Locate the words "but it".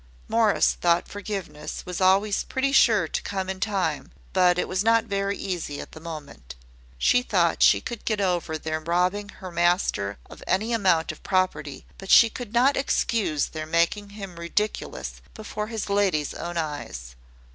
4.33-4.67